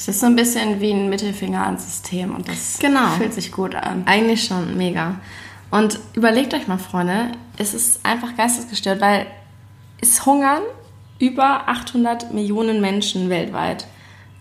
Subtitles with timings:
[0.00, 3.08] Es ist so ein bisschen wie ein Mittelfinger ans System und das Genau.
[3.18, 4.04] fühlt sich gut an.
[4.06, 5.16] Eigentlich schon, mega.
[5.70, 9.26] Und überlegt euch mal, Freunde, es ist einfach geistesgestört, weil
[10.00, 10.62] es hungern
[11.18, 13.86] über 800 Millionen Menschen weltweit.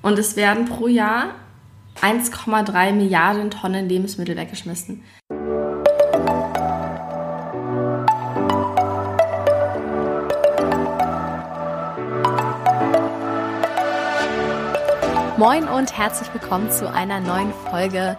[0.01, 1.31] Und es werden pro Jahr
[2.01, 5.03] 1,3 Milliarden Tonnen Lebensmittel weggeschmissen.
[15.39, 18.17] Moin und herzlich willkommen zu einer neuen Folge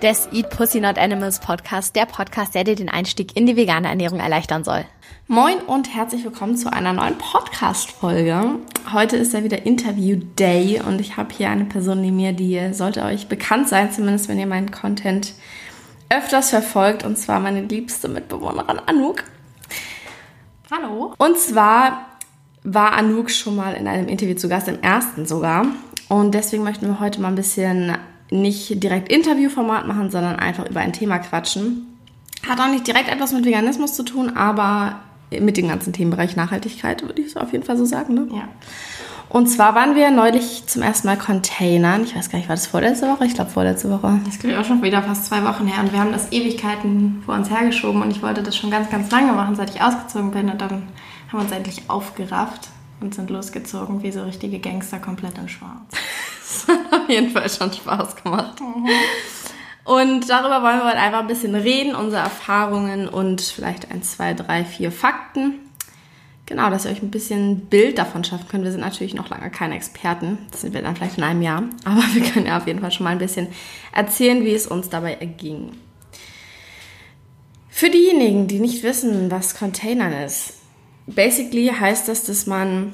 [0.00, 3.86] des Eat Pussy Not Animals Podcast, der Podcast, der dir den Einstieg in die vegane
[3.86, 4.86] Ernährung erleichtern soll.
[5.28, 8.60] Moin und herzlich willkommen zu einer neuen Podcast-Folge.
[8.90, 12.72] Heute ist ja wieder Interview Day und ich habe hier eine Person neben mir, die
[12.72, 15.34] sollte euch bekannt sein, zumindest wenn ihr meinen Content
[16.08, 19.24] öfters verfolgt, und zwar meine liebste Mitbewohnerin Anouk.
[20.70, 21.12] Hallo.
[21.18, 22.06] Und zwar
[22.62, 25.66] war Anouk schon mal in einem Interview zu Gast, im ersten sogar.
[26.08, 27.96] Und deswegen möchten wir heute mal ein bisschen
[28.30, 31.86] nicht direkt Interviewformat machen, sondern einfach über ein Thema quatschen.
[32.48, 37.02] Hat auch nicht direkt etwas mit Veganismus zu tun, aber mit dem ganzen Themenbereich Nachhaltigkeit,
[37.02, 38.14] würde ich so auf jeden Fall so sagen.
[38.14, 38.28] Ne?
[38.32, 38.48] Ja.
[39.30, 42.04] Und zwar waren wir neulich zum ersten Mal Containern.
[42.04, 43.24] Ich weiß gar nicht, war das vorletzte Woche?
[43.24, 44.20] Ich glaube vorletzte Woche.
[44.24, 47.34] Das ist auch schon wieder fast zwei Wochen her und wir haben das Ewigkeiten vor
[47.34, 50.50] uns hergeschoben und ich wollte das schon ganz, ganz lange machen, seit ich ausgezogen bin
[50.50, 50.82] und dann haben
[51.32, 52.68] wir uns endlich aufgerafft
[53.00, 55.80] und sind losgezogen wie so richtige Gangster komplett in schwarz.
[56.66, 58.60] Das hat auf jeden Fall schon Spaß gemacht.
[59.84, 64.34] Und darüber wollen wir heute einfach ein bisschen reden, unsere Erfahrungen und vielleicht ein, zwei,
[64.34, 65.58] drei, vier Fakten.
[66.46, 68.64] Genau, dass ihr euch ein bisschen Bild davon schaffen könnt.
[68.64, 70.38] Wir sind natürlich noch lange keine Experten.
[70.50, 71.64] Das sind wir dann vielleicht in einem Jahr.
[71.84, 73.48] Aber wir können ja auf jeden Fall schon mal ein bisschen
[73.92, 75.72] erzählen, wie es uns dabei erging.
[77.68, 80.54] Für diejenigen, die nicht wissen, was Containern ist,
[81.06, 82.92] basically heißt das, dass man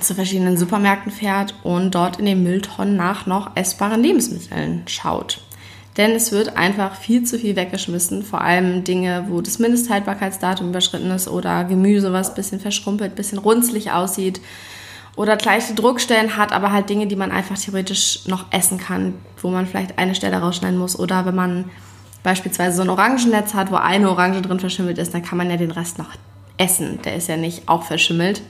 [0.00, 5.42] zu verschiedenen Supermärkten fährt und dort in den Mülltonnen nach noch essbaren Lebensmitteln schaut.
[5.96, 11.10] Denn es wird einfach viel zu viel weggeschmissen, vor allem Dinge, wo das Mindesthaltbarkeitsdatum überschritten
[11.10, 14.40] ist oder Gemüse, was ein bisschen verschrumpelt, ein bisschen runzlig aussieht
[15.16, 19.50] oder gleiche Druckstellen hat, aber halt Dinge, die man einfach theoretisch noch essen kann, wo
[19.50, 21.64] man vielleicht eine Stelle rausschneiden muss oder wenn man
[22.22, 25.56] beispielsweise so ein Orangennetz hat, wo eine Orange drin verschimmelt ist, dann kann man ja
[25.56, 26.14] den Rest noch
[26.60, 27.00] essen.
[27.02, 28.42] Der ist ja nicht auch verschimmelt.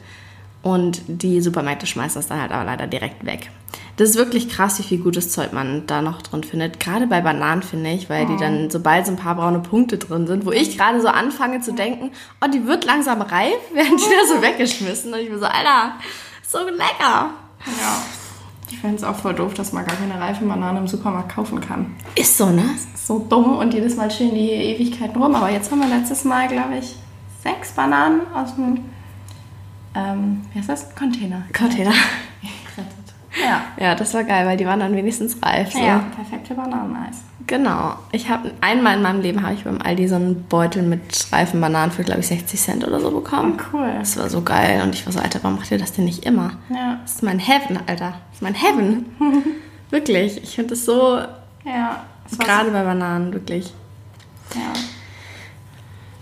[0.62, 3.50] Und die Supermärkte schmeißen das dann halt aber leider direkt weg.
[3.96, 6.80] Das ist wirklich krass, wie viel gutes Zeug man da noch drin findet.
[6.80, 10.26] Gerade bei Bananen finde ich, weil die dann, sobald so ein paar braune Punkte drin
[10.26, 12.10] sind, wo ich gerade so anfange zu denken,
[12.44, 15.14] oh, die wird langsam reif, werden die da so weggeschmissen.
[15.14, 15.94] Und ich bin so, Alter,
[16.46, 17.30] so lecker.
[17.66, 18.02] Ja.
[18.70, 21.60] Ich finde es auch voll doof, dass man gar keine reife Banane im Supermarkt kaufen
[21.60, 21.96] kann.
[22.14, 22.64] Ist so, ne?
[23.10, 25.34] so dumm und jedes Mal stehen die Ewigkeiten rum.
[25.34, 26.94] Aber jetzt haben wir letztes Mal, glaube ich,
[27.42, 28.84] sechs Bananen aus dem,
[29.94, 30.94] ähm, wie heißt das?
[30.94, 31.42] Container.
[31.56, 31.92] Container.
[32.40, 32.96] Gerettet.
[33.40, 33.62] Ja.
[33.78, 35.70] Ja, das war geil, weil die waren dann wenigstens reif.
[35.72, 35.78] So.
[35.78, 37.22] Ja, perfekt für Bananeneis.
[37.46, 37.94] Genau.
[38.10, 41.60] Ich habe einmal in meinem Leben habe ich beim Aldi so einen Beutel mit reifen
[41.60, 43.56] Bananen für glaube ich 60 Cent oder so bekommen.
[43.56, 43.92] Oh, cool.
[44.00, 46.24] Das war so geil und ich war so, Alter, warum macht ihr das denn nicht
[46.24, 46.54] immer?
[46.70, 46.98] Ja.
[47.02, 48.14] Das ist mein Heaven, Alter.
[48.30, 49.06] Das ist mein Heaven.
[49.90, 50.42] wirklich.
[50.42, 51.18] Ich finde das so
[51.64, 52.02] Ja.
[52.28, 53.72] das gerade bei Bananen wirklich.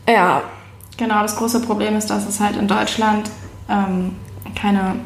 [0.06, 0.12] Ja.
[0.12, 0.42] Ja.
[0.98, 3.30] Genau, das große Problem ist, dass es halt in Deutschland
[3.70, 4.16] ähm,
[4.54, 4.96] keine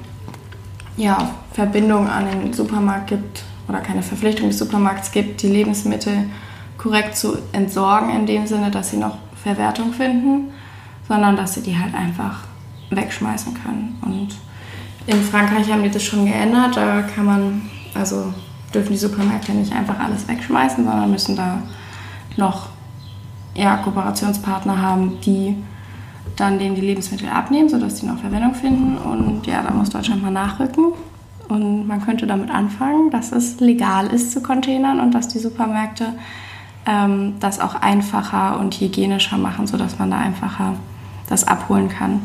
[0.96, 6.30] ja, Verbindung an den Supermarkt gibt oder keine Verpflichtung des Supermarkts gibt, die Lebensmittel
[6.78, 10.52] korrekt zu entsorgen, in dem Sinne, dass sie noch Verwertung finden,
[11.06, 12.44] sondern dass sie die halt einfach
[12.88, 13.98] wegschmeißen können.
[14.02, 14.28] Und
[15.06, 16.74] in Frankreich haben die das schon geändert.
[16.74, 18.32] Da kann man, also
[18.72, 21.62] dürfen die Supermärkte nicht einfach alles wegschmeißen, sondern müssen da
[22.38, 22.68] noch
[23.54, 25.56] ja, Kooperationspartner haben, die
[26.42, 28.98] dann denen die Lebensmittel abnehmen, sodass die noch Verwendung finden.
[28.98, 30.92] Und ja, da muss Deutschland mal nachrücken.
[31.48, 36.14] Und man könnte damit anfangen, dass es legal ist zu Containern und dass die Supermärkte
[36.84, 40.74] ähm, das auch einfacher und hygienischer machen, sodass man da einfacher
[41.28, 42.22] das abholen kann.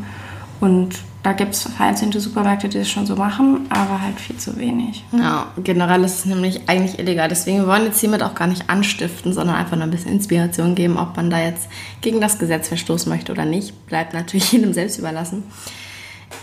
[0.60, 4.56] Und da gibt es vereinzelte Supermärkte, die das schon so machen, aber halt viel zu
[4.56, 5.04] wenig.
[5.12, 7.28] Ja, generell ist es nämlich eigentlich illegal.
[7.28, 10.74] Deswegen wir wollen jetzt hiermit auch gar nicht anstiften, sondern einfach nur ein bisschen Inspiration
[10.74, 11.68] geben, ob man da jetzt
[12.00, 13.86] gegen das Gesetz verstoßen möchte oder nicht.
[13.86, 15.42] Bleibt natürlich jedem selbst überlassen.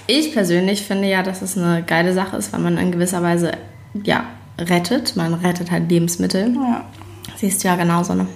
[0.08, 3.54] Ich persönlich finde ja, dass es eine geile Sache ist, weil man in gewisser Weise
[4.04, 4.26] ja
[4.60, 5.16] rettet.
[5.16, 6.54] Man rettet halt Lebensmittel.
[6.54, 6.86] Ja.
[7.38, 8.28] Siehst du ja genauso, ne?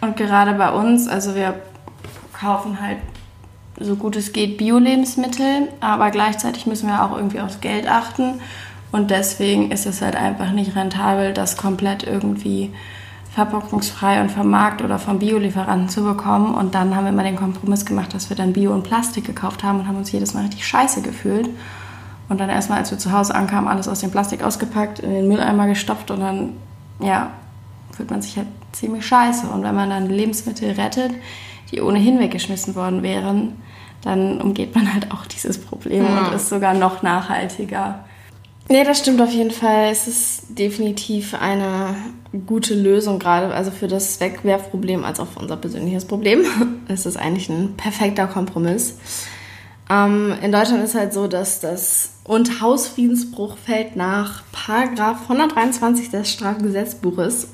[0.00, 1.60] Und gerade bei uns, also wir
[2.32, 2.98] kaufen halt
[3.80, 8.40] so gut es geht Bio-Lebensmittel, aber gleichzeitig müssen wir auch irgendwie aufs Geld achten.
[8.90, 12.72] Und deswegen ist es halt einfach nicht rentabel, das komplett irgendwie
[13.34, 16.54] verpackungsfrei und vom Markt oder vom Biolieferanten zu bekommen.
[16.54, 19.62] Und dann haben wir immer den Kompromiss gemacht, dass wir dann Bio und Plastik gekauft
[19.62, 21.48] haben und haben uns jedes Mal richtig scheiße gefühlt.
[22.28, 25.28] Und dann erstmal, als wir zu Hause ankamen, alles aus dem Plastik ausgepackt, in den
[25.28, 26.54] Mülleimer gestopft und dann,
[27.00, 27.30] ja,
[27.92, 29.46] fühlt man sich halt ziemlich scheiße.
[29.46, 31.12] Und wenn man dann Lebensmittel rettet,
[31.70, 33.56] die ohnehin weggeschmissen worden wären,
[34.02, 36.28] dann umgeht man halt auch dieses Problem ja.
[36.28, 38.04] und ist sogar noch nachhaltiger.
[38.70, 39.88] Nee, das stimmt auf jeden Fall.
[39.90, 41.96] Es ist definitiv eine
[42.46, 46.44] gute Lösung, gerade also für das Wegwerfproblem als auch für unser persönliches Problem.
[46.90, 48.96] Es ist eigentlich ein perfekter Kompromiss.
[49.90, 56.30] Ähm, in Deutschland ist halt so, dass das und Hausfriedensbruch fällt nach Paragraph 123 des
[56.30, 57.48] Strafgesetzbuches.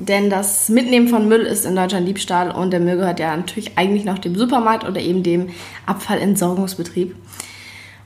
[0.00, 3.76] Denn das Mitnehmen von Müll ist in Deutschland Diebstahl und der Müll gehört ja natürlich
[3.76, 5.48] eigentlich noch dem Supermarkt oder eben dem
[5.86, 7.16] Abfallentsorgungsbetrieb.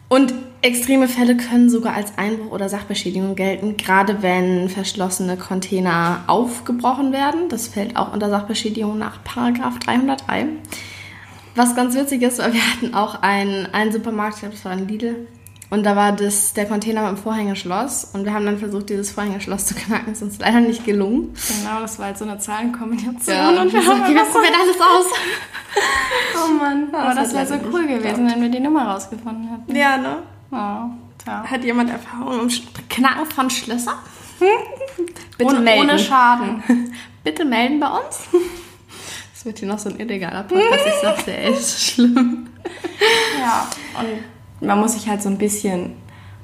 [0.09, 7.13] Und extreme Fälle können sogar als Einbruch oder Sachbeschädigung gelten, gerade wenn verschlossene Container aufgebrochen
[7.13, 7.49] werden.
[7.49, 10.47] Das fällt auch unter Sachbeschädigung nach Paragraph 303.
[11.55, 14.73] Was ganz witzig ist, weil wir hatten auch einen, einen Supermarkt, ich glaube, das war
[14.73, 15.27] ein Lidl,
[15.73, 18.11] und da war das, der Container mit dem Vorhängeschloss.
[18.13, 20.13] Und wir haben dann versucht, dieses Vorhängeschloss zu knacken.
[20.13, 21.33] Ist uns leider nicht gelungen.
[21.33, 23.35] Genau, das war halt so eine Zahlenkombination.
[23.35, 25.07] Ja, und wir haben wie was alles aus?
[26.45, 26.95] oh Mann.
[26.95, 29.75] Aber das, das wäre so cool gewesen, wenn wir die Nummer rausgefunden hätten.
[29.75, 30.19] Ja, ne?
[30.51, 30.91] Oh,
[31.25, 31.43] tja.
[31.43, 32.51] Hat jemand Erfahrung im
[32.91, 33.95] Knacken von Schlössern?
[35.39, 35.89] Bitte ohne, melden.
[35.89, 36.63] Ohne Schaden.
[37.25, 38.25] Bitte melden bei uns.
[39.33, 40.87] Das wird hier noch so ein illegaler Podcast.
[40.87, 42.51] Ich sag's dir, ist schlimm.
[43.41, 44.32] Ja, und
[44.63, 45.93] man muss sich halt so ein bisschen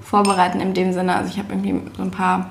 [0.01, 1.15] vorbereiten in dem Sinne.
[1.17, 2.51] Also ich habe irgendwie so ein paar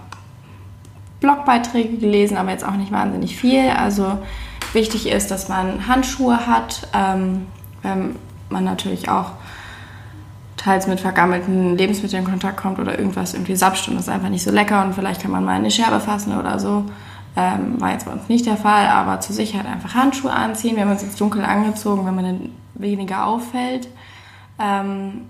[1.20, 3.70] Blogbeiträge gelesen, aber jetzt auch nicht wahnsinnig viel.
[3.70, 4.20] Also
[4.74, 7.48] wichtig ist, dass man Handschuhe hat, ähm,
[7.82, 8.16] wenn
[8.50, 9.32] man natürlich auch
[10.56, 14.30] teils mit vergammelten Lebensmitteln in Kontakt kommt oder irgendwas irgendwie sapscht und das ist einfach
[14.30, 16.86] nicht so lecker und vielleicht kann man mal eine Scherbe fassen oder so.
[17.36, 20.76] Ähm, war jetzt bei uns nicht der Fall, aber zur Sicherheit einfach Handschuhe anziehen.
[20.76, 23.88] Wir haben uns jetzt dunkel angezogen, wenn man dann weniger auffällt.
[24.60, 25.22] Ähm,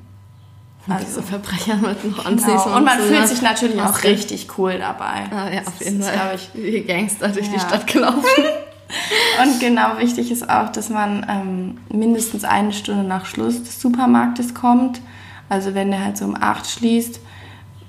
[0.88, 2.48] also Verbrecher mit noch anziehen.
[2.48, 2.78] Genau.
[2.78, 5.26] Und man fühlt sich natürlich auch richtig cool dabei.
[5.32, 6.36] Ah, ja, auf jeden Fall.
[6.36, 7.54] ich, wie Gangster durch ja.
[7.54, 8.24] die Stadt gelaufen.
[9.44, 14.54] Und genau wichtig ist auch, dass man ähm, mindestens eine Stunde nach Schluss des Supermarktes
[14.54, 15.02] kommt.
[15.50, 17.20] Also wenn der halt so um 8 schließt,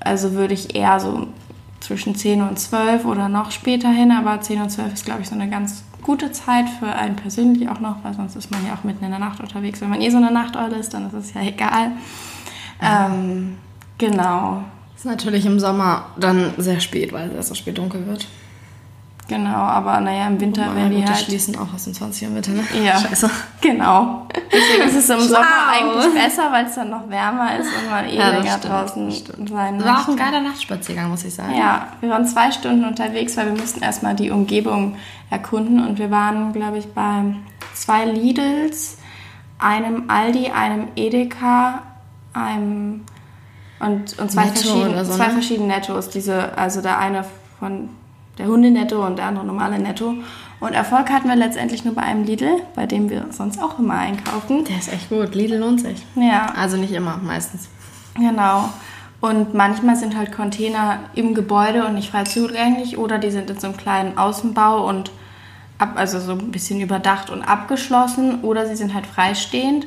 [0.01, 1.29] also würde ich eher so
[1.81, 5.29] zwischen 10 und 12 oder noch später hin, aber 10 und 12 ist, glaube ich,
[5.29, 8.75] so eine ganz gute Zeit für einen persönlich auch noch, weil sonst ist man ja
[8.75, 9.81] auch mitten in der Nacht unterwegs.
[9.81, 11.93] Wenn man eh so eine Nachteule ist, dann ist es ja egal.
[12.81, 13.59] Ähm,
[13.99, 14.65] genau.
[14.97, 18.27] Ist natürlich im Sommer dann sehr spät, weil es erst so spät dunkel wird.
[19.29, 21.19] Genau, aber naja, im Winter Wobei, werden die halt...
[21.19, 22.65] schließen auch aus den 20 Uhr Mitte, ne?
[22.83, 23.31] Ja, Scheiße.
[23.61, 24.27] genau.
[24.51, 28.07] Deswegen ist es im Sommer eigentlich besser, weil es dann noch wärmer ist und man
[28.07, 29.51] eh ja, länger stimmt, draußen stimmt.
[29.51, 29.85] sein muss.
[29.85, 31.55] War auch ein geiler Nachtspaziergang, muss ich sagen.
[31.55, 34.97] Ja, wir waren zwei Stunden unterwegs, weil wir mussten erstmal die Umgebung
[35.29, 37.35] erkunden und wir waren, glaube ich, bei
[37.75, 38.97] zwei Lidls,
[39.59, 41.83] einem Aldi, einem Edeka,
[42.43, 43.05] einem
[43.81, 45.33] und, und zwei, verschiedene, so, zwei ne?
[45.33, 46.11] verschiedene Nettos.
[46.11, 47.25] Diese, also der eine
[47.59, 47.91] von
[48.39, 50.15] der Hundenetto und der andere normale Netto.
[50.61, 53.95] Und Erfolg hatten wir letztendlich nur bei einem Lidl, bei dem wir sonst auch immer
[53.95, 54.65] einkaufen.
[54.65, 55.35] Der ist echt gut.
[55.35, 56.05] Lidl lohnt sich.
[56.17, 56.53] Ja.
[56.57, 57.69] Also nicht immer, meistens.
[58.15, 58.69] Genau.
[59.21, 63.59] Und manchmal sind halt Container im Gebäude und nicht frei zugänglich oder die sind in
[63.59, 65.11] so einem kleinen Außenbau und
[65.79, 69.87] ab, also so ein bisschen überdacht und abgeschlossen oder sie sind halt freistehend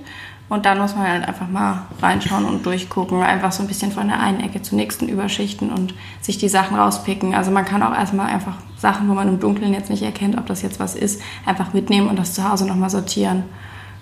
[0.52, 4.10] und dann muss man halt einfach mal reinschauen und durchgucken, einfach so ein bisschen von
[4.10, 7.34] der einen Ecke zur nächsten überschichten und sich die Sachen rauspicken.
[7.34, 10.48] Also man kann auch erstmal einfach Sachen, wo man im Dunkeln jetzt nicht erkennt, ob
[10.48, 13.44] das jetzt was ist, einfach mitnehmen und das zu Hause nochmal sortieren.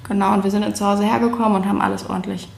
[0.08, 2.50] Genau, und wir sind dann zu Hause hergekommen und haben alles ordentlich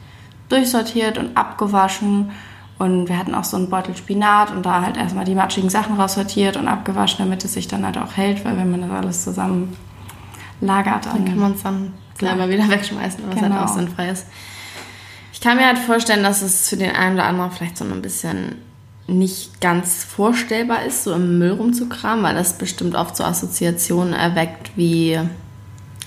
[0.48, 2.32] durchsortiert und abgewaschen.
[2.80, 6.00] Und wir hatten auch so einen Beutel Spinat und da halt erstmal die matschigen Sachen
[6.00, 9.24] raussortiert und abgewaschen, damit es sich dann halt auch hält, weil wenn man das alles
[9.26, 9.76] zusammen
[10.62, 13.56] lagert, dann, dann kann man es dann selber wieder wegschmeißen, was genau.
[13.56, 14.26] halt auch sinnfrei ist.
[15.34, 18.02] Ich kann mir halt vorstellen, dass es für den einen oder anderen vielleicht so ein
[18.02, 18.58] bisschen
[19.08, 24.72] nicht ganz vorstellbar ist, so im Müll rumzukramen, weil das bestimmt oft so Assoziationen erweckt,
[24.76, 25.20] wie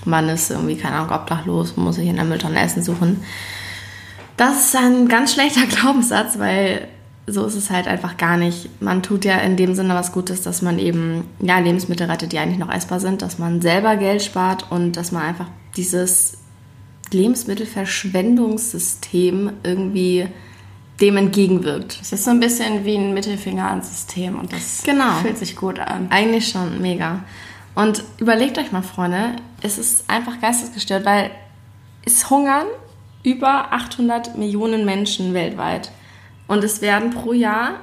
[0.05, 3.23] man ist irgendwie, keine Ahnung, obdachlos, muss sich in der Mülltonne Essen suchen.
[4.37, 6.87] Das ist ein ganz schlechter Glaubenssatz, weil
[7.27, 8.69] so ist es halt einfach gar nicht.
[8.81, 12.39] Man tut ja in dem Sinne was Gutes, dass man eben ja, Lebensmittel rettet, die
[12.39, 16.39] eigentlich noch essbar sind, dass man selber Geld spart und dass man einfach dieses
[17.11, 20.27] Lebensmittelverschwendungssystem irgendwie
[21.01, 21.99] dem entgegenwirkt.
[22.01, 25.11] Es ist so ein bisschen wie ein Mittelfinger ans System und das genau.
[25.21, 26.07] fühlt sich gut an.
[26.09, 27.23] Eigentlich schon, mega.
[27.75, 31.31] Und überlegt euch mal, Freunde, es ist einfach geistesgestört, weil
[32.05, 32.67] es hungern
[33.23, 35.91] über 800 Millionen Menschen weltweit.
[36.47, 37.79] Und es werden pro Jahr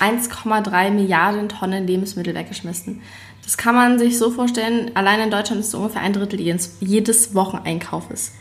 [0.00, 3.02] 1,3 Milliarden Tonnen Lebensmittel weggeschmissen.
[3.48, 6.76] Das kann man sich so vorstellen, allein in Deutschland ist es ungefähr ein Drittel jedes,
[6.80, 8.32] jedes Wocheneinkaufes.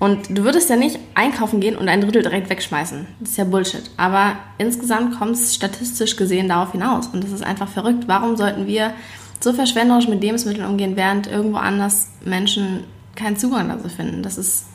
[0.00, 3.06] Und du würdest ja nicht einkaufen gehen und ein Drittel direkt wegschmeißen.
[3.20, 3.88] Das ist ja Bullshit.
[3.96, 7.06] Aber insgesamt kommt es statistisch gesehen darauf hinaus.
[7.06, 8.08] Und das ist einfach verrückt.
[8.08, 8.94] Warum sollten wir
[9.38, 12.82] so verschwenderisch mit Lebensmitteln umgehen, während irgendwo anders Menschen
[13.14, 14.24] keinen Zugang dazu finden?
[14.24, 14.66] Das ist,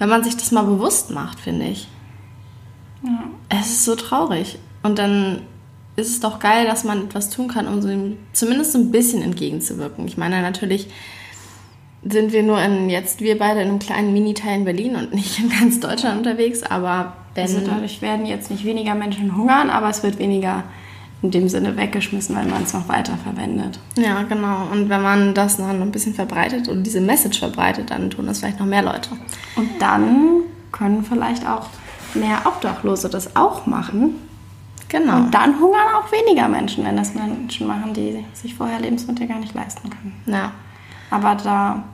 [0.00, 1.86] wenn man sich das mal bewusst macht, finde ich.
[3.04, 3.22] Ja.
[3.50, 4.58] Es ist so traurig.
[4.82, 5.42] Und dann
[5.96, 7.88] ist es doch geil, dass man etwas tun kann, um so
[8.32, 10.06] zumindest so ein bisschen entgegenzuwirken.
[10.06, 10.88] Ich meine, natürlich
[12.04, 15.38] sind wir nur in, jetzt wir beide in einem kleinen Mini-Teil in Berlin und nicht
[15.38, 17.44] in ganz Deutschland unterwegs, aber wenn...
[17.44, 20.64] Also dadurch werden jetzt nicht weniger Menschen hungern, aber es wird weniger
[21.22, 23.80] in dem Sinne weggeschmissen, weil man es noch weiter verwendet.
[23.96, 24.68] Ja, genau.
[24.70, 28.40] Und wenn man das noch ein bisschen verbreitet und diese Message verbreitet, dann tun das
[28.40, 29.10] vielleicht noch mehr Leute.
[29.56, 31.68] Und dann können vielleicht auch
[32.14, 34.16] mehr Obdachlose das auch machen.
[34.88, 35.16] Genau.
[35.16, 39.38] Und dann hungern auch weniger Menschen, wenn das Menschen machen, die sich vorher Lebensmittel gar
[39.38, 40.22] nicht leisten können.
[40.26, 40.52] Ja.
[41.10, 41.84] Aber da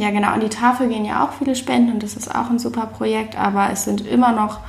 [0.00, 0.28] ja, genau.
[0.28, 3.36] An die Tafel gehen ja auch viele Spenden und das ist auch ein super Projekt,
[3.36, 4.60] aber es sind immer noch,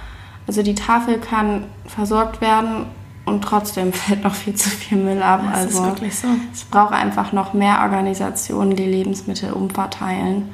[0.46, 2.88] also die Tafel kann versorgt werden
[3.24, 5.41] und trotzdem fällt noch viel zu viel Müll ab.
[5.46, 6.27] Das also ist wirklich so.
[6.51, 10.50] Es braucht einfach noch mehr Organisationen, die Lebensmittel umverteilen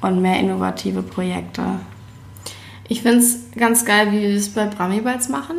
[0.00, 1.62] und mehr innovative Projekte.
[2.88, 5.56] Ich finde es ganz geil, wie wir es bei Brami Bites machen.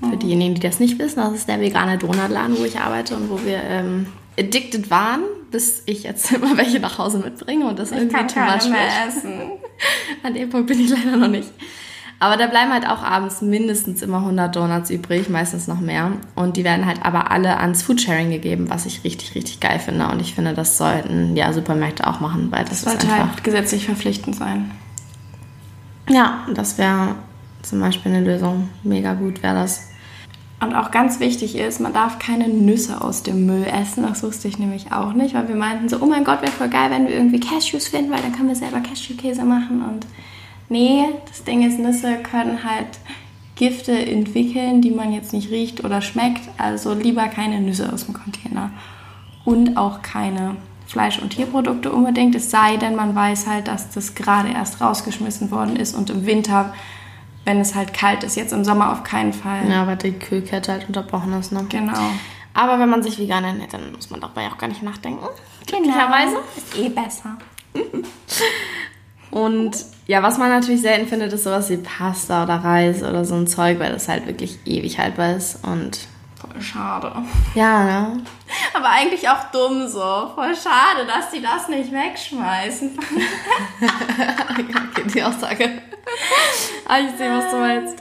[0.00, 3.30] Für diejenigen, die das nicht wissen, das ist der vegane Donutladen, wo ich arbeite und
[3.30, 4.06] wo wir ähm,
[4.38, 8.40] addicted waren, bis ich jetzt immer welche nach Hause mitbringe und das ich irgendwie too
[8.40, 9.40] much mehr essen.
[10.22, 11.48] An dem Punkt bin ich leider noch nicht.
[12.18, 16.12] Aber da bleiben halt auch abends mindestens immer 100 Donuts übrig, meistens noch mehr.
[16.34, 20.08] Und die werden halt aber alle ans Foodsharing gegeben, was ich richtig, richtig geil finde.
[20.08, 23.34] Und ich finde, das sollten ja Supermärkte auch machen, weil das, das sollte halt einfach
[23.34, 24.70] halt gesetzlich verpflichtend sein.
[26.08, 27.16] Ja, das wäre
[27.68, 28.68] zum Beispiel eine Lösung.
[28.82, 29.88] Mega gut wäre das.
[30.58, 34.04] Und auch ganz wichtig ist, man darf keine Nüsse aus dem Müll essen.
[34.04, 36.70] Das wusste ich nämlich auch nicht, weil wir meinten so, oh mein Gott, wäre voll
[36.70, 39.82] geil, wenn wir irgendwie Cashews finden, weil dann können wir selber Cashewkäse machen.
[39.82, 40.06] Und
[40.70, 42.86] nee, das Ding ist, Nüsse können halt
[43.54, 46.48] Gifte entwickeln, die man jetzt nicht riecht oder schmeckt.
[46.56, 48.70] Also lieber keine Nüsse aus dem Container.
[49.44, 50.56] Und auch keine
[50.86, 52.34] Fleisch- und Tierprodukte unbedingt.
[52.34, 56.24] Es sei denn, man weiß halt, dass das gerade erst rausgeschmissen worden ist und im
[56.24, 56.72] Winter
[57.46, 58.36] wenn es halt kalt ist.
[58.36, 59.70] Jetzt im Sommer auf keinen Fall.
[59.70, 61.64] Ja, weil die Kühlkette halt unterbrochen ist, ne?
[61.68, 62.10] Genau.
[62.52, 65.24] Aber wenn man sich vegan ernährt, dann muss man dabei auch gar nicht nachdenken.
[65.66, 66.36] Glücklicherweise.
[66.56, 67.38] Ist eh besser.
[69.30, 69.76] Und
[70.06, 73.46] ja, was man natürlich selten findet, ist sowas wie Pasta oder Reis oder so ein
[73.46, 75.98] Zeug, weil das halt wirklich ewig haltbar ist und.
[76.60, 77.12] Schade.
[77.54, 78.22] Ja, ne?
[78.74, 80.30] Aber eigentlich auch dumm so.
[80.34, 82.98] Voll schade, dass die das nicht wegschmeißen.
[83.80, 85.82] okay, die Aussage.
[86.88, 87.96] ah, ich sehe, was du meinst.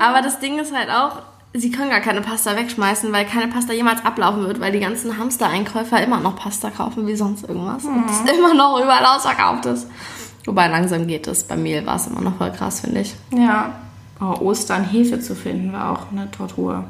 [0.00, 1.22] Aber das Ding ist halt auch,
[1.54, 5.18] sie können gar keine Pasta wegschmeißen, weil keine Pasta jemals ablaufen wird, weil die ganzen
[5.18, 7.84] Hamster-Einkäufer immer noch Pasta kaufen wie sonst irgendwas.
[7.84, 7.96] Mhm.
[7.96, 9.88] Und es immer noch überall ausverkauft ist.
[10.44, 11.44] Wobei langsam geht es.
[11.44, 13.14] Bei Mehl war es immer noch voll krass, finde ich.
[13.32, 13.72] Ja.
[14.20, 16.84] Oh, Ostern Hefe zu finden war auch eine Tortur.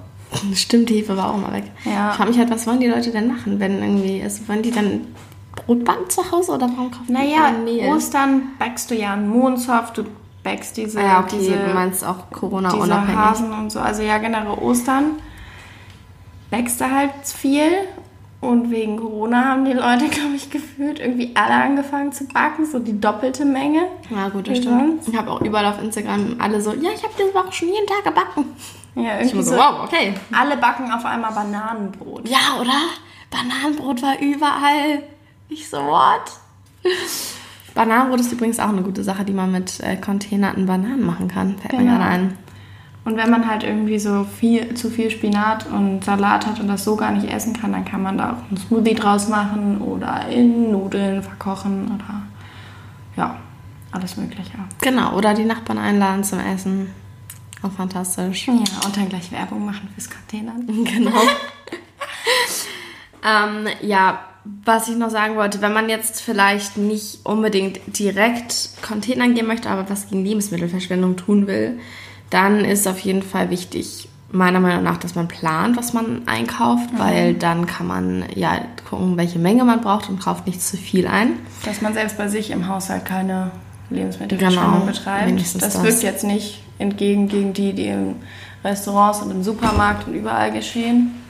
[0.54, 1.64] Stimmt, Hefe war auch mal weg.
[1.85, 2.11] Ja.
[2.11, 4.71] Ich frage mich halt, was wollen die Leute denn machen, wenn irgendwie, also wollen die
[4.71, 5.06] dann
[5.54, 7.92] Brotband zu Hause oder warum kaufen naja, die Mehl?
[7.92, 10.04] Ostern backst du ja einen Mondsoft, du
[10.42, 13.16] backst diese, ja, okay, diese, du meinst auch Corona diese.
[13.16, 13.80] Hasen und so.
[13.80, 15.12] Also ja, generell Ostern
[16.50, 17.71] backst du halt viel
[18.40, 22.78] und wegen Corona haben die Leute, glaube ich, gefühlt irgendwie alle angefangen zu backen, so
[22.78, 23.83] die doppelte Menge.
[24.14, 25.02] Ja, gut, das stimmt.
[25.04, 25.09] Sonst.
[25.09, 27.87] Ich habe auch überall auf Instagram alle so, ja, ich habe diese Woche schon jeden
[27.87, 28.45] Tag gebacken.
[28.97, 30.15] Ja, irgendwie so, wow, okay.
[30.33, 32.26] Alle backen auf einmal Bananenbrot.
[32.29, 32.81] Ja, oder?
[33.31, 35.03] Bananenbrot war überall.
[35.49, 36.33] Ich so, what?
[37.75, 41.59] Bananenbrot ist übrigens auch eine gute Sache, die man mit äh, containerten Bananen machen kann.
[41.59, 41.85] Fällt genau.
[41.85, 42.38] mir gerade ein.
[43.05, 46.83] Und wenn man halt irgendwie so viel, zu viel Spinat und Salat hat und das
[46.83, 50.26] so gar nicht essen kann, dann kann man da auch einen Smoothie draus machen oder
[50.29, 52.23] in Nudeln verkochen oder
[53.17, 53.37] ja,
[53.93, 54.59] alles Mögliche.
[54.81, 56.91] Genau, oder die Nachbarn einladen zum Essen.
[57.66, 58.46] Auch fantastisch.
[58.46, 58.54] Ja,
[58.85, 60.66] und dann gleich Werbung machen fürs Containern.
[60.85, 61.11] Genau.
[63.25, 64.20] ähm, ja,
[64.64, 69.68] was ich noch sagen wollte, wenn man jetzt vielleicht nicht unbedingt direkt Containern gehen möchte,
[69.68, 71.80] aber was gegen Lebensmittelverschwendung tun will,
[72.30, 76.92] dann ist auf jeden Fall wichtig, meiner Meinung nach, dass man plant, was man einkauft,
[76.92, 76.99] mhm.
[76.99, 81.06] weil dann kann man ja gucken, welche Menge man braucht und kauft nicht zu viel
[81.06, 81.35] ein.
[81.64, 83.50] Dass man selbst bei sich im Haushalt keine
[83.90, 85.40] Lebensmittelverschwendung genau, betreibt.
[85.40, 88.16] Das, das wirkt jetzt nicht entgegen gegen die, die in
[88.64, 91.23] Restaurants und im Supermarkt und überall geschehen.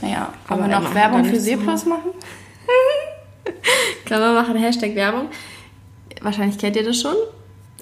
[0.00, 2.10] Naja, können wir noch Werbung für Seeplus machen?
[4.04, 5.28] Können wir machen Hashtag Werbung.
[6.20, 7.16] Wahrscheinlich kennt ihr das schon.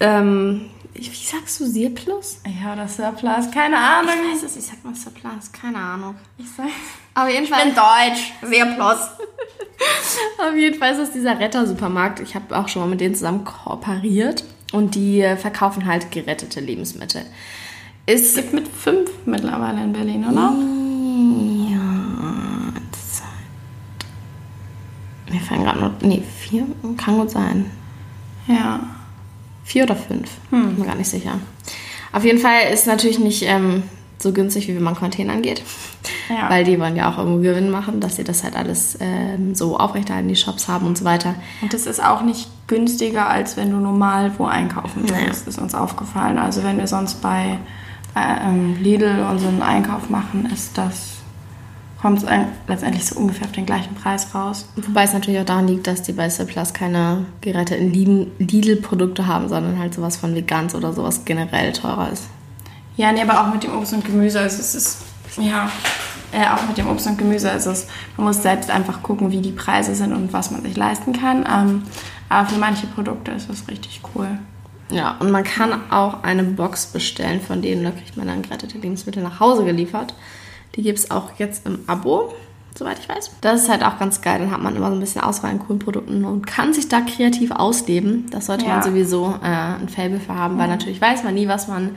[0.01, 2.41] Ähm, wie sagst du Surplus?
[2.47, 4.15] Ja, oder Surplus, keine Ahnung.
[4.33, 6.15] Ich weiß es, ich sag mal Surplus, keine Ahnung.
[6.39, 6.67] Ich sag.
[7.15, 7.65] Aber jedenfalls.
[7.67, 9.09] Ich bin Deutsch, Surplus.
[10.49, 12.21] Auf jeden Fall ist es dieser Retter-Supermarkt.
[12.21, 14.45] Ich habe auch schon mal mit denen zusammen kooperiert
[14.75, 17.23] und die äh, verkaufen halt gerettete Lebensmittel.
[18.07, 20.53] Ist gibt mit fünf mittlerweile in Berlin, oder?
[21.71, 22.73] Ja.
[22.93, 23.29] Zeit.
[25.31, 25.95] Mir fallen gerade nur.
[26.03, 26.67] Nee, vier?
[26.97, 27.71] Kann gut sein.
[28.49, 28.81] Ja.
[29.65, 30.29] Vier oder fünf?
[30.51, 30.71] Hm.
[30.71, 31.39] Bin mir gar nicht sicher.
[32.13, 33.85] Auf jeden Fall ist natürlich nicht ähm,
[34.19, 35.63] so günstig, wie wenn man Containern geht.
[36.29, 36.51] Ja.
[36.51, 39.79] Weil die wollen ja auch irgendwo Gewinn machen, dass sie das halt alles ähm, so
[39.79, 41.37] aufrechterhalten, die Shops haben und so weiter.
[41.63, 45.75] Und das ist auch nicht günstiger, als wenn du normal wo einkaufen würdest, ist uns
[45.75, 46.39] aufgefallen.
[46.39, 47.59] Also wenn wir sonst bei
[48.15, 51.15] äh, Lidl unseren Einkauf machen, ist das
[52.05, 52.27] kommt es
[52.69, 54.69] letztendlich so ungefähr auf den gleichen Preis raus.
[54.77, 59.49] Wobei es natürlich auch daran liegt, dass die bei Plus keine geretteten Lidl- Lidl-Produkte haben,
[59.49, 62.25] sondern halt sowas von Vegans oder sowas generell teurer ist.
[62.99, 64.39] Ja, nee, aber auch mit dem Obst und Gemüse.
[64.39, 64.99] Also es ist,
[65.39, 65.71] ja,
[66.31, 67.87] äh, auch mit dem Obst und Gemüse ist es,
[68.19, 71.47] man muss selbst einfach gucken, wie die Preise sind und was man sich leisten kann.
[71.51, 71.85] Ähm,
[72.29, 74.29] aber für manche Produkte ist das richtig cool.
[74.91, 78.79] Ja, und man kann auch eine Box bestellen, von denen da kriegt man dann gerettete
[78.79, 80.15] Lebensmittel nach Hause geliefert.
[80.77, 82.35] Die gibt es auch jetzt im Abo,
[82.77, 83.31] soweit ich weiß.
[83.41, 84.41] Das ist halt auch ganz geil.
[84.41, 87.01] Dann hat man immer so ein bisschen Auswahl an coolen Produkten und kann sich da
[87.01, 88.27] kreativ ausleben.
[88.31, 88.83] Das sollte man Ja.
[88.83, 91.95] sowieso äh, ein Faible für haben, weil natürlich weiß man nie, was man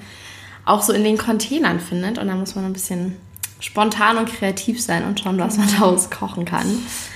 [0.66, 2.18] auch so in den Containern findet.
[2.20, 3.18] Und da muss man ein bisschen
[3.60, 6.66] spontan und kreativ sein und schauen, was man daraus kochen kann.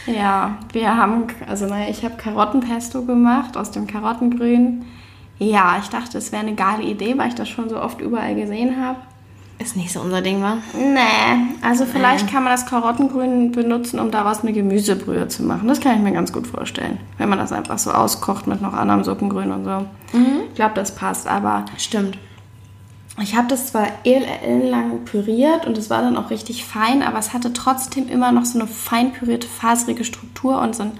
[0.05, 4.85] Ja, wir haben, also naja, ich habe Karottenpesto gemacht aus dem Karottengrün.
[5.39, 8.35] Ja, ich dachte, es wäre eine geile Idee, weil ich das schon so oft überall
[8.35, 8.99] gesehen habe.
[9.57, 10.57] Ist nicht so unser Ding, wa?
[10.73, 15.67] Nee, also vielleicht kann man das Karottengrün benutzen, um daraus eine Gemüsebrühe zu machen.
[15.67, 16.99] Das kann ich mir ganz gut vorstellen.
[17.19, 19.85] Wenn man das einfach so auskocht mit noch anderem Suppengrün und so.
[20.49, 21.27] Ich glaube, das passt.
[21.27, 22.17] Aber Stimmt.
[23.21, 27.33] Ich habe das zwar ellenlang püriert und es war dann auch richtig fein, aber es
[27.33, 30.99] hatte trotzdem immer noch so eine fein pürierte, faserige Struktur und so einen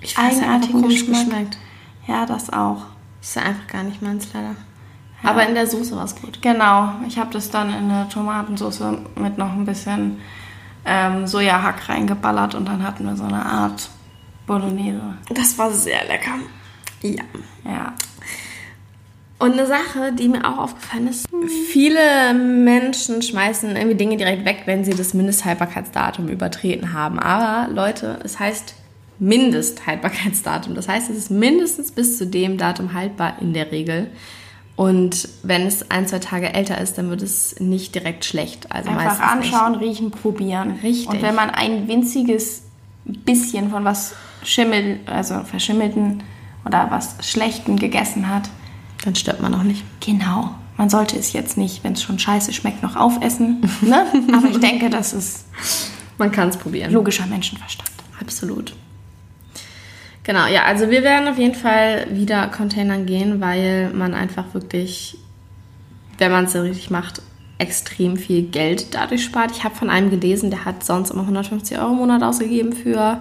[0.00, 1.24] Ich weiß, einfach eigenartigen komisch Geschmack.
[1.26, 1.58] geschmeckt.
[2.06, 2.86] Ja, das auch.
[3.20, 4.54] Ist ja einfach gar nicht meins, leider.
[5.22, 6.40] Aber in der Soße war es gut.
[6.42, 8.82] Genau, ich habe das dann in eine Tomatensauce
[9.16, 10.18] mit noch ein bisschen
[10.84, 13.90] ähm, Sojahack reingeballert und dann hatten wir so eine Art
[14.46, 15.00] Bolognese.
[15.34, 16.34] Das war sehr lecker.
[17.02, 17.24] Ja.
[17.64, 17.92] Ja.
[19.40, 21.26] Und eine Sache, die mir auch aufgefallen ist,
[21.70, 27.20] viele Menschen schmeißen irgendwie Dinge direkt weg, wenn sie das Mindesthaltbarkeitsdatum übertreten haben.
[27.20, 28.74] Aber Leute, es heißt
[29.20, 30.74] Mindesthaltbarkeitsdatum.
[30.74, 34.10] Das heißt, es ist mindestens bis zu dem Datum haltbar in der Regel.
[34.74, 38.70] Und wenn es ein, zwei Tage älter ist, dann wird es nicht direkt schlecht.
[38.70, 39.54] Also Einfach meistens nicht.
[39.54, 40.78] anschauen, riechen, probieren.
[40.82, 41.08] Richtig.
[41.08, 42.62] Und wenn man ein winziges
[43.04, 46.22] bisschen von was Schimmel, also verschimmelten
[46.64, 48.48] oder was Schlechten gegessen hat,
[49.04, 49.84] Dann stirbt man noch nicht.
[50.04, 50.54] genau.
[50.76, 53.60] Man sollte es jetzt nicht, wenn es schon scheiße schmeckt, noch aufessen.
[53.80, 54.06] Ne?
[54.32, 55.46] Aber ich denke, das ist
[56.18, 56.92] Man kann es probieren.
[56.92, 57.90] logischer Menschenverstand.
[58.20, 58.74] Absolut.
[60.22, 65.16] Genau, ja, also wir werden auf jeden Fall wieder Containern gehen, weil man einfach wirklich,
[66.18, 67.22] wenn man es so richtig macht,
[67.58, 69.50] extrem viel Geld dadurch spart.
[69.50, 73.20] Ich habe von einem gelesen, der hat sonst immer 150 Euro im Monat ausgegeben für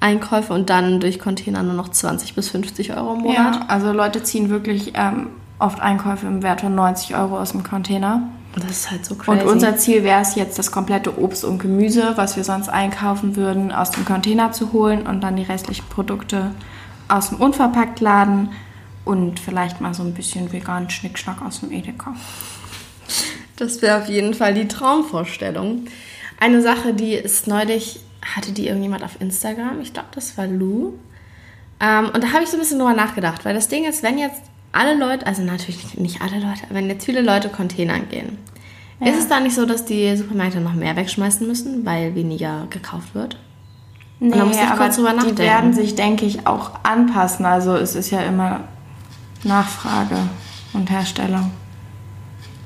[0.00, 3.56] Einkäufe und dann durch Container nur noch 20 bis 50 Euro im Monat.
[3.56, 5.28] Ja, also Leute ziehen wirklich ähm,
[5.58, 8.28] oft Einkäufe im Wert von 90 Euro aus dem Container.
[8.54, 9.30] Und das ist halt so crazy.
[9.30, 13.36] Und unser Ziel wäre es jetzt, das komplette Obst und Gemüse, was wir sonst einkaufen
[13.36, 16.52] würden, aus dem Container zu holen und dann die restlichen Produkte
[17.08, 18.50] aus dem Unverpacktladen
[19.04, 22.14] und vielleicht mal so ein bisschen veganen Schnickschnack aus dem Edeka.
[23.56, 25.86] Das wäre auf jeden Fall die Traumvorstellung.
[26.38, 28.00] Eine Sache, die ist neulich,
[28.34, 30.94] hatte die irgendjemand auf Instagram, ich glaube, das war Lou.
[31.80, 34.18] Ähm, und da habe ich so ein bisschen drüber nachgedacht, weil das Ding ist, wenn
[34.18, 38.38] jetzt alle Leute, also natürlich nicht alle Leute, wenn jetzt viele Leute Containern gehen,
[39.00, 43.14] ist es da nicht so, dass die Supermärkte noch mehr wegschmeißen müssen, weil weniger gekauft
[43.14, 43.38] wird?
[44.18, 45.38] Nee, da musste ich aber kurz drüber die nachdenken.
[45.38, 47.44] werden sich, denke ich, auch anpassen.
[47.44, 48.60] Also es ist ja immer
[49.44, 50.16] Nachfrage
[50.72, 51.50] und Herstellung.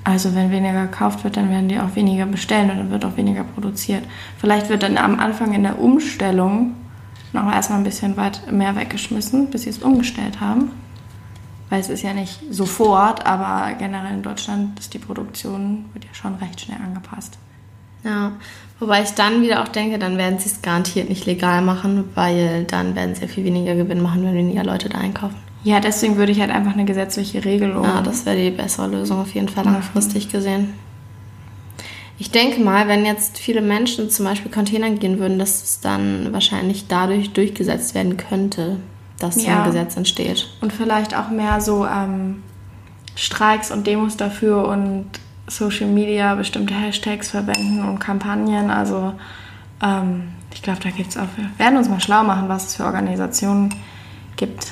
[0.03, 3.17] Also wenn weniger gekauft wird, dann werden die auch weniger bestellen und dann wird auch
[3.17, 4.05] weniger produziert.
[4.39, 6.75] Vielleicht wird dann am Anfang in der Umstellung
[7.33, 10.71] noch erstmal ein bisschen weit mehr weggeschmissen, bis sie es umgestellt haben.
[11.69, 16.15] Weil es ist ja nicht sofort, aber generell in Deutschland ist die Produktion wird ja
[16.15, 17.39] schon recht schnell angepasst.
[18.03, 18.33] Ja,
[18.81, 22.65] wobei ich dann wieder auch denke, dann werden sie es garantiert nicht legal machen, weil
[22.65, 25.37] dann werden sie ja viel weniger Gewinn machen, wenn weniger Leute da einkaufen.
[25.63, 27.85] Ja, deswegen würde ich halt einfach eine gesetzliche Regelung.
[27.85, 30.75] Ja, das wäre die bessere Lösung auf jeden Fall langfristig gesehen.
[32.19, 36.33] Ich denke mal, wenn jetzt viele Menschen zum Beispiel Containern gehen würden, dass es dann
[36.33, 38.77] wahrscheinlich dadurch durchgesetzt werden könnte,
[39.19, 39.61] dass so Ja.
[39.63, 40.49] ein Gesetz entsteht.
[40.61, 42.43] Und vielleicht auch mehr so ähm,
[43.15, 45.07] Streiks und Demos dafür und
[45.47, 48.71] Social Media bestimmte Hashtags verwenden und Kampagnen.
[48.71, 49.15] Also
[49.83, 52.77] Ähm, ich glaube, da gibt es auch, wir werden uns mal schlau machen, was es
[52.77, 53.75] für Organisationen
[54.37, 54.67] gibt,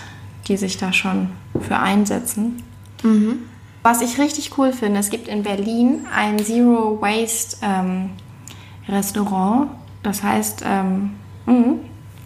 [0.49, 1.29] die sich da schon
[1.61, 2.63] für einsetzen.
[3.83, 8.11] Was ich richtig cool finde, es gibt in Berlin ein Zero Waste ähm,
[8.89, 9.71] Restaurant.
[10.03, 11.13] Das heißt, ähm,
[11.47, 11.75] mh,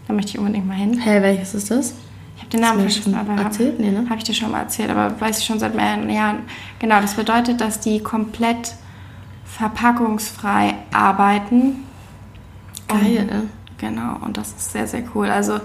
[0.08, 0.98] da möchte ich unbedingt mal hin.
[0.98, 1.94] Hey, welches ist das?
[2.37, 3.78] Ich habe den Namen vergessen, schon aber erzählt?
[3.78, 4.06] Nee, ne?
[4.08, 6.38] habe ich dir schon mal erzählt, aber weiß ich schon seit mehreren Jahren.
[6.78, 8.74] Genau, das bedeutet, dass die komplett
[9.44, 11.85] verpackungsfrei arbeiten.
[12.88, 13.28] Geil.
[13.30, 15.28] Und, genau, und das ist sehr, sehr cool.
[15.28, 15.61] Also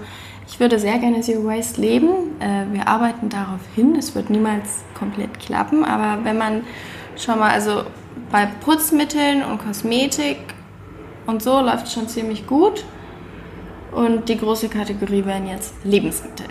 [0.48, 2.40] ich würde sehr gerne Zero Waste leben.
[2.40, 3.94] Äh, wir arbeiten darauf hin.
[3.96, 6.64] Es wird niemals komplett klappen, aber wenn man
[7.16, 7.84] schon mal, also
[8.32, 10.38] bei Putzmitteln und Kosmetik
[11.26, 12.84] und so läuft es schon ziemlich gut.
[13.92, 16.46] Und die große Kategorie wären jetzt Lebensmittel.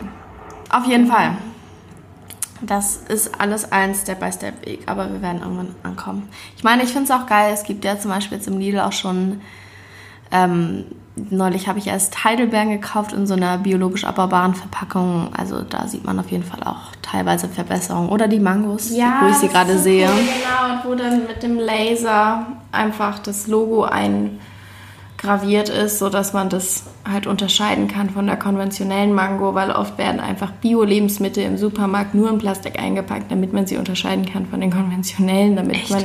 [0.69, 1.37] Auf jeden Fall.
[2.61, 6.29] Das ist alles ein Step-by-Step-Weg, aber wir werden irgendwann ankommen.
[6.55, 7.51] Ich meine, ich finde es auch geil.
[7.53, 9.41] Es gibt ja zum Beispiel jetzt im Lidl auch schon.
[10.31, 10.85] Ähm,
[11.29, 15.29] neulich habe ich erst Heidelbeeren gekauft in so einer biologisch abbaubaren Verpackung.
[15.35, 18.09] Also da sieht man auf jeden Fall auch teilweise Verbesserungen.
[18.09, 20.07] Oder die Mangos, wo ich sie gerade so sehe.
[20.07, 23.83] Cool, genau, und wo dann mit dem Laser einfach das Logo
[25.17, 30.19] eingraviert ist, sodass man das halt unterscheiden kann von der konventionellen Mango, weil oft werden
[30.19, 34.71] einfach Bio-Lebensmittel im Supermarkt nur in Plastik eingepackt, damit man sie unterscheiden kann von den
[34.71, 36.03] konventionellen, damit man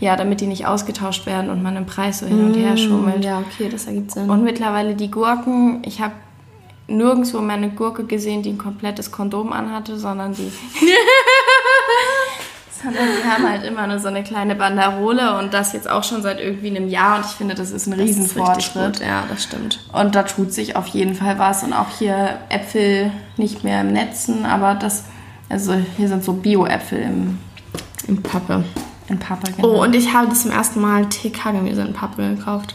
[0.00, 3.18] ja, damit die nicht ausgetauscht werden und man im Preis so hin und her schummelt.
[3.20, 4.30] Mm, Ja, okay, das ergibt Sinn.
[4.30, 6.14] Und mittlerweile die Gurken, ich habe
[6.86, 10.50] nirgendwo mehr eine Gurke gesehen, die ein komplettes Kondom anhatte, sondern die.
[12.84, 16.22] sondern die haben halt immer nur so eine kleine Banderole und das jetzt auch schon
[16.22, 18.98] seit irgendwie einem Jahr und ich finde, das ist ein Das ist Riesenfortschritt.
[18.98, 19.06] gut.
[19.06, 19.80] Ja, das stimmt.
[19.92, 23.92] Und da tut sich auf jeden Fall was und auch hier Äpfel nicht mehr im
[23.92, 25.04] Netzen, aber das,
[25.48, 27.38] also hier sind so Bio-Äpfel im,
[28.06, 28.64] In Pappe.
[29.08, 29.50] in Pappe.
[29.56, 29.68] Genau.
[29.78, 32.74] Oh, und ich habe das zum ersten Mal TK-Gemüse in Pappe gekauft.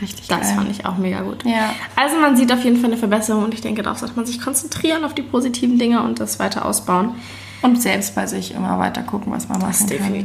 [0.00, 0.52] richtig Das geil.
[0.56, 1.44] fand ich auch mega gut.
[1.44, 1.70] Ja.
[1.96, 4.40] Also man sieht auf jeden Fall eine Verbesserung und ich denke, darauf sollte man sich
[4.40, 7.14] konzentrieren, auf die positiven Dinge und das weiter ausbauen.
[7.62, 10.24] Und selbst bei sich immer weiter gucken, was man machen kann.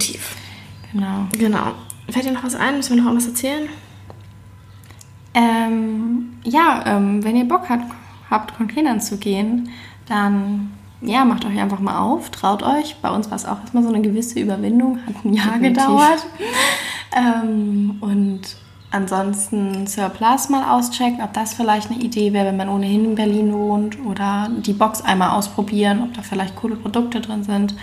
[0.92, 1.28] Genau.
[1.38, 1.72] Genau.
[2.10, 2.78] Fällt dir noch was ein?
[2.78, 3.68] Müssen wir noch irgendwas erzählen?
[5.34, 7.92] Ähm, ja, ähm, wenn ihr Bock habt,
[8.30, 9.70] habt, Containern zu gehen,
[10.08, 10.72] dann
[11.02, 12.96] ja, macht euch einfach mal auf, traut euch.
[13.02, 15.84] Bei uns war es auch erstmal so eine gewisse Überwindung, hat ein Jahr Definitiv.
[15.84, 16.26] gedauert.
[17.16, 18.42] Ähm, und
[18.92, 23.54] ansonsten Surplus mal auschecken, ob das vielleicht eine Idee wäre, wenn man ohnehin in Berlin
[23.54, 27.76] wohnt oder die Box einmal ausprobieren, ob da vielleicht coole Produkte drin sind.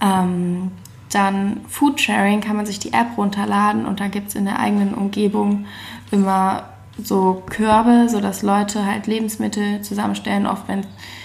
[0.00, 0.72] Ähm,
[1.10, 4.94] dann Foodsharing kann man sich die App runterladen und da gibt es in der eigenen
[4.94, 5.66] Umgebung
[6.10, 6.64] immer
[7.02, 10.84] so Körbe, sodass Leute halt Lebensmittel zusammenstellen, oft wenn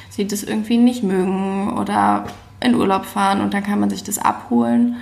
[0.10, 2.26] sie das irgendwie nicht mögen oder
[2.60, 4.98] in Urlaub fahren und dann kann man sich das abholen.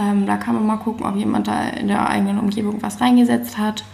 [0.00, 3.58] Ähm, da kann man mal gucken, ob jemand da in der eigenen Umgebung was reingesetzt
[3.58, 3.84] hat.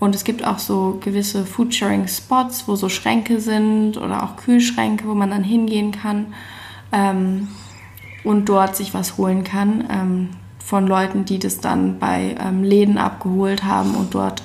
[0.00, 5.14] Und es gibt auch so gewisse Foodsharing-Spots, wo so Schränke sind oder auch Kühlschränke, wo
[5.14, 6.34] man dann hingehen kann
[6.90, 7.48] ähm,
[8.24, 12.98] und dort sich was holen kann ähm, von Leuten, die das dann bei ähm, Läden
[12.98, 14.42] abgeholt haben und dort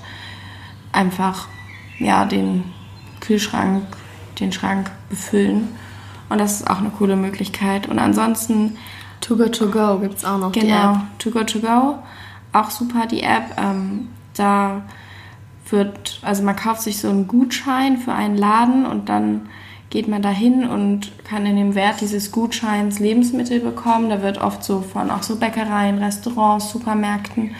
[0.91, 1.47] einfach
[1.99, 2.65] ja, den
[3.21, 3.83] Kühlschrank,
[4.39, 5.69] den Schrank befüllen.
[6.29, 7.87] Und das ist auch eine coole Möglichkeit.
[7.87, 8.77] Und ansonsten
[9.27, 10.51] To Go To Go gibt es auch noch.
[10.51, 11.19] die Genau, App.
[11.19, 11.95] To Go To Go.
[12.53, 13.57] Auch super die App.
[13.57, 14.83] Ähm, da
[15.69, 19.49] wird, also man kauft sich so einen Gutschein für einen Laden und dann
[19.89, 24.09] geht man da hin und kann in dem Wert dieses Gutscheins Lebensmittel bekommen.
[24.09, 27.51] Da wird oft so von auch so Bäckereien, Restaurants, Supermärkten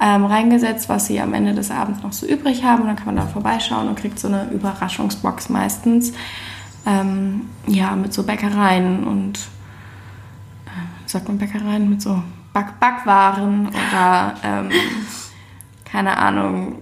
[0.00, 2.82] ähm, reingesetzt, was sie am Ende des Abends noch so übrig haben.
[2.82, 6.12] Und dann kann man da vorbeischauen und kriegt so eine Überraschungsbox meistens.
[6.86, 9.38] Ähm, ja, mit so Bäckereien und
[11.12, 12.22] sagt man Bäckereien mit so
[12.52, 14.70] Back Backwaren oder ähm,
[15.84, 16.76] keine Ahnung,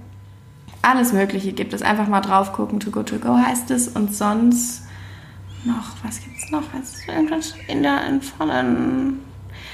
[0.82, 1.82] alles Mögliche gibt es.
[1.82, 4.84] Einfach mal drauf gucken, to go to go heißt es und sonst
[5.64, 6.62] noch, was gibt's noch?
[6.72, 9.20] Was ist irgendwas in der in vollen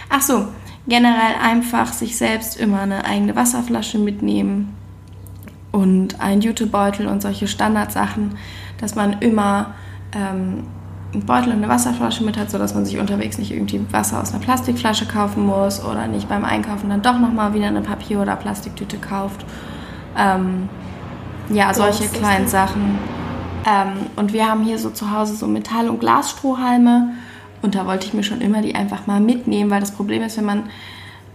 [0.09, 0.49] Ach so,
[0.87, 4.75] generell einfach sich selbst immer eine eigene Wasserflasche mitnehmen
[5.73, 8.37] und einen Jutebeutel und solche Standardsachen,
[8.79, 9.75] dass man immer
[10.13, 10.65] ähm,
[11.17, 14.33] einen Beutel und eine Wasserflasche mit hat, sodass man sich unterwegs nicht irgendwie Wasser aus
[14.33, 18.37] einer Plastikflasche kaufen muss oder nicht beim Einkaufen dann doch nochmal wieder eine Papier- oder
[18.37, 19.45] Plastiktüte kauft.
[20.17, 20.69] Ähm,
[21.49, 22.49] ja, solche kleinen?
[22.49, 22.99] Sachen.
[23.67, 27.15] Ähm, und wir haben hier so zu Hause so Metall- und Glasstrohhalme.
[27.63, 30.37] Und da wollte ich mir schon immer die einfach mal mitnehmen, weil das Problem ist,
[30.37, 30.65] wenn man,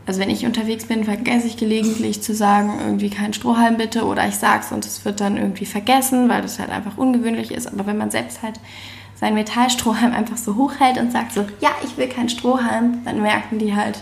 [0.06, 4.28] also wenn ich unterwegs bin, vergesse ich gelegentlich zu sagen, irgendwie kein Strohhalm bitte oder
[4.28, 7.68] ich sag's und es wird dann irgendwie vergessen, weil das halt einfach ungewöhnlich ist.
[7.68, 8.60] Aber wenn man selbst halt
[9.22, 13.60] sein Metallstrohhalm einfach so hochhält und sagt so, ja, ich will keinen Strohhalm, dann merken
[13.60, 14.02] die halt,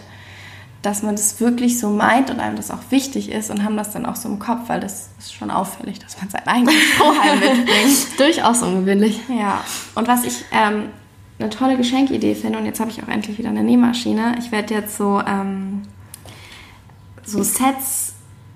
[0.82, 3.92] dass man das wirklich so meint und einem das auch wichtig ist und haben das
[3.92, 7.38] dann auch so im Kopf, weil das ist schon auffällig, dass man sein eigenes Strohhalm
[7.38, 8.18] mitbringt.
[8.18, 9.20] Durchaus ungewöhnlich.
[9.28, 9.62] Ja,
[9.96, 10.86] und was ich ähm,
[11.38, 14.74] eine tolle Geschenkidee finde, und jetzt habe ich auch endlich wieder eine Nähmaschine, ich werde
[14.74, 15.82] jetzt so, ähm,
[17.26, 18.09] so Sets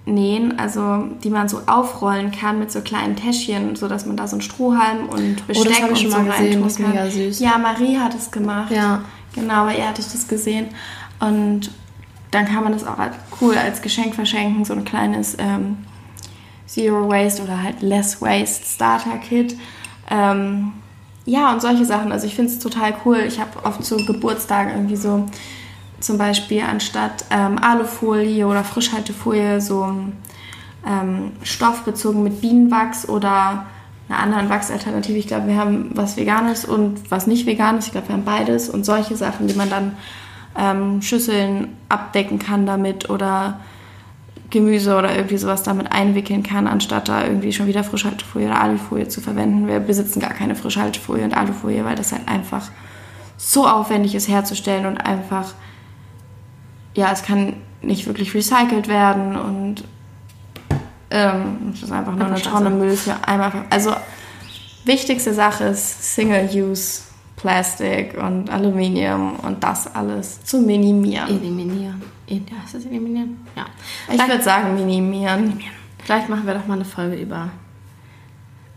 [0.05, 4.27] nähen, also die man so aufrollen kann mit so kleinen Täschchen, so dass man da
[4.27, 6.89] so einen Strohhalm und Besteck oh, das ich und schon so reintun kann.
[6.89, 7.39] mega süß.
[7.39, 8.71] Ja, Marie hat es gemacht.
[8.71, 9.01] Ja.
[9.33, 10.67] Genau, bei ihr hatte ich das gesehen.
[11.19, 11.71] Und
[12.31, 12.97] dann kann man das auch
[13.41, 15.77] cool als Geschenk verschenken, so ein kleines ähm,
[16.67, 19.55] Zero Waste oder halt Less Waste Starter Kit.
[20.09, 20.73] Ähm,
[21.25, 22.11] ja, und solche Sachen.
[22.11, 23.19] Also ich finde es total cool.
[23.27, 25.25] Ich habe oft so Geburtstage irgendwie so
[26.03, 29.87] zum Beispiel anstatt ähm, Alufolie oder Frischhaltefolie so
[30.85, 33.65] ähm, Stoff bezogen mit Bienenwachs oder
[34.09, 35.17] einer anderen Wachsalternative.
[35.17, 37.85] Ich glaube, wir haben was Veganes und was nicht Veganes.
[37.85, 39.97] Ich glaube, wir haben beides und solche Sachen, die man dann
[40.57, 43.59] ähm, Schüsseln abdecken kann damit oder
[44.49, 49.07] Gemüse oder irgendwie sowas damit einwickeln kann, anstatt da irgendwie schon wieder Frischhaltefolie oder Alufolie
[49.07, 49.67] zu verwenden.
[49.67, 52.69] Wir besitzen gar keine Frischhaltefolie und Alufolie, weil das halt einfach
[53.37, 55.53] so aufwendig ist herzustellen und einfach,
[56.95, 59.83] ja, es kann nicht wirklich recycelt werden und
[61.09, 62.69] ähm, ist einfach nur eine Tonne.
[62.69, 63.51] Müll für einmal.
[63.69, 63.95] Also,
[64.85, 67.01] wichtigste Sache ist Single-Use
[67.35, 71.27] Plastic und Aluminium und das alles zu minimieren.
[71.29, 72.01] Eliminieren.
[72.27, 73.45] E- Ja, ist das eliminieren?
[73.55, 73.65] Ja.
[74.11, 75.59] Ich würde sagen, minimieren.
[76.03, 77.49] Vielleicht machen wir doch mal eine Folge über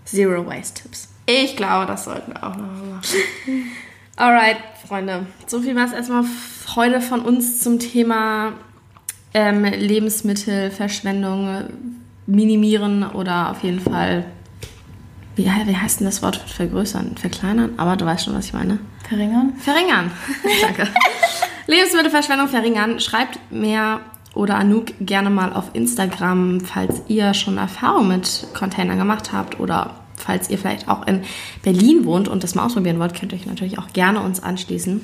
[0.04, 1.08] Zero Waste Tipps.
[1.26, 3.02] Ich glaube, das sollten wir auch noch machen.
[4.16, 5.26] Alright, Freunde.
[5.46, 6.24] So viel war es erstmal
[6.74, 8.54] heute von uns zum Thema
[9.34, 11.64] ähm, Lebensmittelverschwendung
[12.26, 14.24] minimieren oder auf jeden Fall,
[15.36, 17.16] wie, wie heißt denn das Wort vergrößern?
[17.16, 17.74] Verkleinern?
[17.76, 18.78] Aber du weißt schon, was ich meine.
[19.08, 19.54] Verringern?
[19.58, 20.10] Verringern.
[20.62, 20.88] Danke.
[21.66, 23.00] Lebensmittelverschwendung verringern.
[23.00, 24.00] Schreibt mir
[24.34, 29.94] oder Anouk gerne mal auf Instagram, falls ihr schon Erfahrung mit Containern gemacht habt oder
[30.16, 31.22] falls ihr vielleicht auch in
[31.62, 35.00] Berlin wohnt und das mal ausprobieren wollt, könnt ihr euch natürlich auch gerne uns anschließen.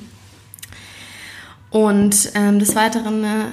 [1.73, 3.45] Und ähm, des Weiteren, äh,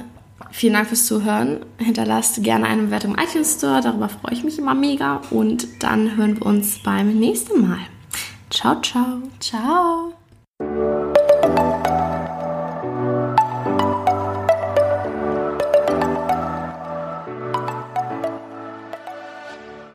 [0.51, 1.61] vielen Dank fürs Zuhören.
[1.79, 5.23] Hinterlasst gerne eine Bewertung im iTunes Store, darüber freue ich mich immer mega.
[5.31, 7.79] Und dann hören wir uns beim nächsten Mal.
[8.51, 9.23] Ciao, ciao.
[9.41, 10.13] Ciao.